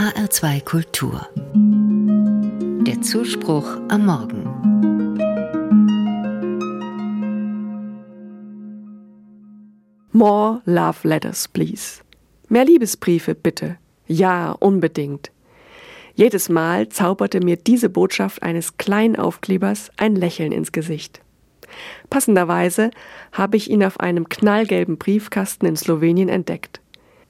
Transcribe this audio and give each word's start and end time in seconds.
HR2 0.00 0.64
Kultur. 0.64 1.28
Der 2.86 3.02
Zuspruch 3.02 3.66
am 3.90 4.06
Morgen. 4.06 4.44
More 10.12 10.62
love 10.64 11.06
letters, 11.06 11.48
please. 11.48 12.00
Mehr 12.48 12.64
Liebesbriefe, 12.64 13.34
bitte. 13.34 13.76
Ja, 14.06 14.52
unbedingt. 14.52 15.30
Jedes 16.14 16.48
Mal 16.48 16.88
zauberte 16.88 17.40
mir 17.40 17.58
diese 17.58 17.90
Botschaft 17.90 18.42
eines 18.42 18.78
kleinen 18.78 19.16
Aufklebers 19.16 19.90
ein 19.98 20.16
Lächeln 20.16 20.52
ins 20.52 20.72
Gesicht. 20.72 21.20
Passenderweise 22.08 22.90
habe 23.32 23.58
ich 23.58 23.68
ihn 23.68 23.84
auf 23.84 24.00
einem 24.00 24.30
knallgelben 24.30 24.96
Briefkasten 24.96 25.66
in 25.66 25.76
Slowenien 25.76 26.30
entdeckt. 26.30 26.80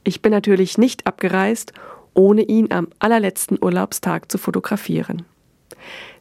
Ich 0.04 0.22
bin 0.22 0.30
natürlich 0.30 0.78
nicht 0.78 1.08
abgereist, 1.08 1.72
ohne 2.14 2.42
ihn 2.42 2.72
am 2.72 2.88
allerletzten 2.98 3.58
Urlaubstag 3.60 4.30
zu 4.30 4.38
fotografieren. 4.38 5.24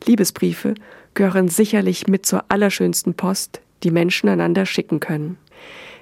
Liebesbriefe 0.05 0.75
gehören 1.13 1.49
sicherlich 1.49 2.07
mit 2.07 2.25
zur 2.25 2.45
allerschönsten 2.49 3.13
Post, 3.13 3.61
die 3.83 3.91
Menschen 3.91 4.29
einander 4.29 4.65
schicken 4.65 4.99
können. 4.99 5.37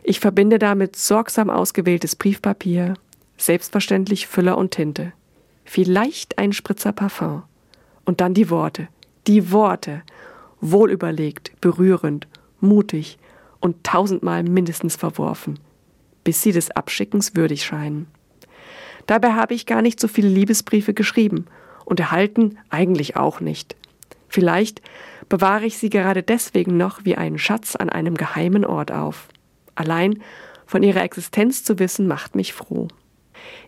Ich 0.04 0.20
verbinde 0.20 0.59
damit 0.59 0.95
sorgsam 0.95 1.50
ausgewähltes 1.50 2.16
Briefpapier, 2.16 2.94
selbstverständlich 3.38 4.28
Füller 4.28 4.58
und 4.58 4.72
Tinte, 4.72 5.14
vielleicht 5.66 6.38
ein 6.38 6.54
Spritzer 6.54 6.92
Parfum 6.92 7.44
und 8.06 8.22
dann 8.22 8.34
die 8.34 8.50
Worte, 8.50 8.88
die 9.28 9.52
Worte, 9.52 10.02
wohlüberlegt, 10.62 11.59
berührend, 11.62 12.28
mutig 12.59 13.20
und 13.59 13.84
tausendmal 13.84 14.44
mindestens 14.44 14.95
verworfen, 14.95 15.59
bis 16.23 16.42
sie 16.42 16.52
des 16.52 16.72
Abschickens 16.72 17.36
würdig 17.36 17.64
scheinen. 17.66 18.08
Dabei 19.07 19.34
habe 19.34 19.53
ich 19.53 19.66
gar 19.66 19.81
nicht 19.81 19.99
so 19.99 20.07
viele 20.07 20.29
Liebesbriefe 20.29 20.93
geschrieben 20.93 21.45
und 21.85 21.99
erhalten 21.99 22.58
eigentlich 22.69 23.16
auch 23.16 23.39
nicht. 23.39 23.75
Vielleicht 24.27 24.81
bewahre 25.30 25.66
ich 25.66 25.77
sie 25.77 25.89
gerade 25.89 26.22
deswegen 26.22 26.77
noch 26.77 27.05
wie 27.05 27.16
einen 27.16 27.39
Schatz 27.39 27.75
an 27.75 27.89
einem 27.89 28.16
geheimen 28.16 28.66
Ort 28.66 28.91
auf. 28.91 29.27
Allein 29.75 30.22
von 30.66 30.83
ihrer 30.83 31.03
Existenz 31.03 31.64
zu 31.64 31.80
wissen, 31.80 32.08
macht 32.08 32.36
mich 32.36 32.53
froh. 32.53 32.89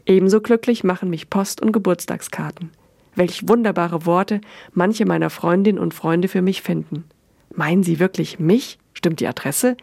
Ebenso 0.05 0.41
glücklich 0.41 0.83
machen 0.83 1.09
mich 1.09 1.29
Post- 1.29 1.61
und 1.61 1.71
Geburtstagskarten. 1.71 2.71
Welch 3.15 3.47
wunderbare 3.47 4.05
Worte 4.05 4.41
manche 4.73 5.05
meiner 5.05 5.29
Freundinnen 5.29 5.79
und 5.79 5.93
Freunde 5.93 6.27
für 6.27 6.41
mich 6.41 6.61
finden. 6.61 7.05
Meinen 7.53 7.83
Sie 7.83 7.99
wirklich 7.99 8.39
mich? 8.39 8.77
Stimmt 8.93 9.21
die 9.21 9.27
Adresse? 9.27 9.77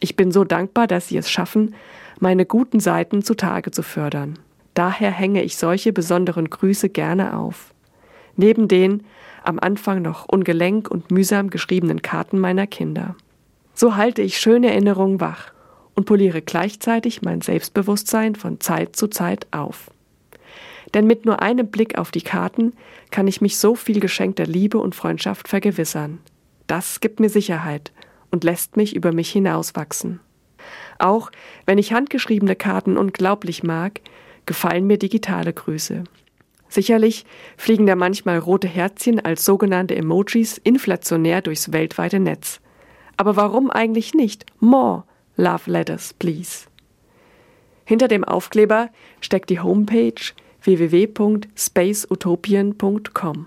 Ich 0.00 0.16
bin 0.16 0.32
so 0.32 0.44
dankbar, 0.44 0.86
dass 0.86 1.08
Sie 1.08 1.16
es 1.16 1.30
schaffen, 1.30 1.74
meine 2.18 2.46
guten 2.46 2.80
Seiten 2.80 3.22
zutage 3.22 3.70
zu 3.70 3.82
fördern. 3.82 4.38
Daher 4.80 5.10
hänge 5.10 5.42
ich 5.42 5.58
solche 5.58 5.92
besonderen 5.92 6.48
Grüße 6.48 6.88
gerne 6.88 7.36
auf. 7.36 7.74
Neben 8.36 8.66
den 8.66 9.02
am 9.44 9.58
Anfang 9.58 10.00
noch 10.00 10.26
ungelenk 10.26 10.90
und 10.90 11.10
mühsam 11.10 11.50
geschriebenen 11.50 12.00
Karten 12.00 12.38
meiner 12.38 12.66
Kinder. 12.66 13.14
So 13.74 13.96
halte 13.96 14.22
ich 14.22 14.38
schöne 14.38 14.68
Erinnerungen 14.68 15.20
wach 15.20 15.52
und 15.94 16.06
poliere 16.06 16.40
gleichzeitig 16.40 17.20
mein 17.20 17.42
Selbstbewusstsein 17.42 18.36
von 18.36 18.58
Zeit 18.58 18.96
zu 18.96 19.08
Zeit 19.08 19.46
auf. 19.50 19.90
Denn 20.94 21.06
mit 21.06 21.26
nur 21.26 21.42
einem 21.42 21.66
Blick 21.66 21.98
auf 21.98 22.10
die 22.10 22.22
Karten 22.22 22.72
kann 23.10 23.28
ich 23.28 23.42
mich 23.42 23.58
so 23.58 23.74
viel 23.74 24.00
geschenkter 24.00 24.46
Liebe 24.46 24.78
und 24.78 24.94
Freundschaft 24.94 25.48
vergewissern. 25.48 26.20
Das 26.68 27.00
gibt 27.00 27.20
mir 27.20 27.28
Sicherheit 27.28 27.92
und 28.30 28.44
lässt 28.44 28.78
mich 28.78 28.96
über 28.96 29.12
mich 29.12 29.30
hinauswachsen. 29.30 30.20
Auch 30.98 31.30
wenn 31.66 31.76
ich 31.76 31.92
handgeschriebene 31.92 32.56
Karten 32.56 32.96
unglaublich 32.96 33.62
mag, 33.62 34.00
gefallen 34.50 34.86
mir 34.88 34.98
digitale 34.98 35.52
Grüße. 35.52 36.02
Sicherlich 36.68 37.24
fliegen 37.56 37.86
da 37.86 37.94
manchmal 37.94 38.38
rote 38.38 38.66
Herzchen 38.66 39.20
als 39.20 39.44
sogenannte 39.44 39.94
Emojis 39.94 40.58
inflationär 40.58 41.40
durchs 41.40 41.70
weltweite 41.70 42.18
Netz. 42.18 42.60
Aber 43.16 43.36
warum 43.36 43.70
eigentlich 43.70 44.12
nicht? 44.12 44.46
More 44.58 45.04
Love 45.36 45.70
Letters, 45.70 46.14
please. 46.14 46.66
Hinter 47.84 48.08
dem 48.08 48.24
Aufkleber 48.24 48.90
steckt 49.20 49.50
die 49.50 49.60
Homepage 49.60 50.20
www.spaceutopien.com. 50.62 53.46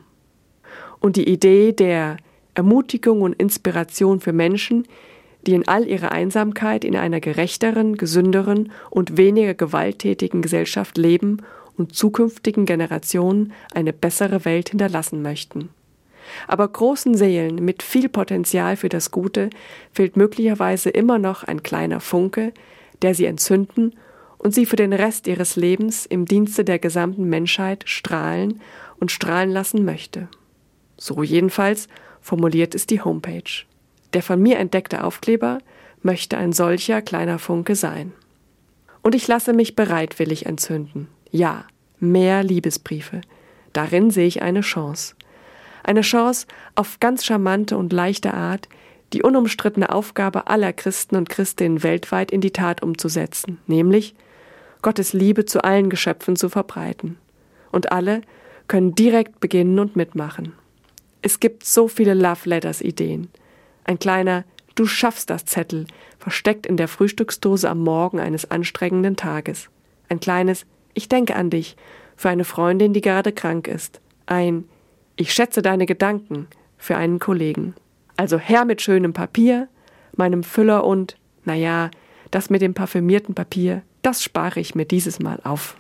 Und 1.02 1.18
die 1.18 1.28
Idee 1.28 1.74
der 1.74 2.16
Ermutigung 2.53 3.24
und 3.24 3.34
Inspiration 3.34 4.22
für 4.22 4.31
Menschen, 4.31 4.88
die 5.46 5.54
in 5.54 5.68
all 5.68 5.88
ihrer 5.88 6.12
Einsamkeit 6.12 6.86
in 6.86 6.96
einer 6.96 7.20
gerechteren, 7.20 7.98
gesünderen 7.98 8.72
und 8.90 9.18
weniger 9.18 9.54
gewalttätigen 9.54 10.42
Gesellschaft 10.42 10.98
leben 10.98 11.42
und 11.78 11.96
zukünftigen 11.96 12.66
Generationen 12.66 13.54
eine 13.74 13.94
bessere 13.94 14.46
Welt 14.46 14.70
hinterlassen 14.70 15.22
möchten. 15.22 15.70
Aber 16.48 16.68
großen 16.68 17.16
Seelen 17.16 17.64
mit 17.64 17.84
viel 17.84 18.09
Potenzial 18.09 18.78
für 18.78 18.90
das 18.90 19.12
Gute 19.12 19.50
fehlt 19.92 20.16
möglicherweise 20.16 20.90
immer 20.90 21.20
noch 21.20 21.44
ein 21.44 21.64
kleiner 21.64 22.00
Funke, 22.00 22.54
der 23.02 23.14
sie 23.14 23.25
entzünden 23.25 23.94
und 24.38 24.54
sie 24.54 24.66
für 24.66 24.75
den 24.75 24.94
Rest 24.94 25.28
ihres 25.28 25.56
Lebens 25.56 26.06
im 26.06 26.25
Dienste 26.25 26.64
der 26.64 26.80
gesamten 26.80 27.25
Menschheit 27.25 27.84
strahlen 27.88 28.62
und 29.00 29.12
strahlen 29.12 29.52
lassen 29.52 29.84
möchte. 29.86 30.28
So 30.98 31.24
jedenfalls 31.24 31.88
formuliert 32.22 32.75
es 32.75 32.88
die 32.88 33.02
Homepage. 33.02 33.66
Der 34.13 34.24
von 34.24 34.41
mir 34.41 34.59
entdeckte 34.59 35.03
Aufkleber 35.03 35.59
möchte 36.01 36.38
ein 36.38 36.53
solcher 36.53 37.01
kleiner 37.01 37.40
Funke 37.40 37.75
sein. 37.75 38.13
Und 39.01 39.16
ich 39.16 39.28
lasse 39.28 39.53
mich 39.53 39.75
bereitwillig 39.75 40.46
entzünden. 40.46 41.07
Ja, 41.31 41.66
mehr 42.00 42.44
Liebesbriefe. 42.44 43.22
Darin 43.74 44.12
sehe 44.12 44.28
ich 44.28 44.41
eine 44.41 44.62
Chance. 44.62 45.16
Eine 45.84 46.01
Chance, 46.01 46.47
auf 46.75 47.00
ganz 47.00 47.25
charmante 47.25 47.78
und 47.78 47.91
leichte 47.91 48.34
Art 48.34 48.69
die 49.12 49.22
unumstrittene 49.22 49.91
Aufgabe 49.91 50.47
aller 50.47 50.74
Christen 50.74 51.16
und 51.16 51.30
Christinnen 51.30 51.84
weltweit 51.84 52.31
in 52.31 52.41
die 52.41 52.51
Tat 52.51 52.81
umzusetzen, 52.81 53.59
nämlich 53.68 54.16
Gottes 54.81 55.13
Liebe 55.13 55.45
zu 55.45 55.63
allen 55.63 55.90
Geschöpfen 55.90 56.35
zu 56.35 56.50
verbreiten. 56.50 57.18
Und 57.72 57.91
alle 57.91 58.22
können 58.68 58.95
direkt 58.95 59.40
beginnen 59.40 59.80
und 59.80 59.95
mitmachen. 59.95 60.53
Es 61.22 61.40
gibt 61.40 61.66
so 61.66 61.88
viele 61.88 62.13
Love 62.13 62.50
Letters 62.50 62.81
Ideen. 62.81 63.30
Ein 63.83 63.99
kleiner 63.99 64.44
Du 64.75 64.88
schaffst 64.88 65.29
das 65.29 65.45
Zettel 65.45 65.85
versteckt 66.17 66.66
in 66.66 66.77
der 66.77 66.88
Frühstücksdose 66.88 67.69
am 67.69 67.81
Morgen 67.83 68.19
eines 68.19 68.49
anstrengenden 68.49 69.16
Tages. 69.16 69.69
Ein 70.09 70.19
kleines 70.19 70.66
Ich 70.94 71.07
denke 71.09 71.35
an 71.35 71.49
dich 71.49 71.75
für 72.16 72.29
eine 72.29 72.44
Freundin, 72.44 72.94
die 72.94 73.01
gerade 73.01 73.31
krank 73.31 73.67
ist. 73.67 74.01
Ein 74.25 74.66
Ich 75.16 75.33
schätze 75.33 75.61
deine 75.61 75.85
Gedanken 75.85 76.47
für 76.77 76.97
einen 76.97 77.19
Kollegen. 77.19 77.75
Also 78.17 78.39
her 78.39 78.66
mit 78.66 78.81
schönem 78.81 79.13
Papier, 79.13 79.67
meinem 80.15 80.44
Füller 80.44 80.85
und, 80.85 81.17
naja, 81.45 81.91
das 82.31 82.50
mit 82.50 82.61
dem 82.61 82.73
parfümierten 82.73 83.35
Papier, 83.35 83.83
das 84.01 84.23
spare 84.23 84.59
ich 84.59 84.75
mir 84.75 84.85
dieses 84.85 85.19
Mal 85.19 85.39
auf. 85.44 85.75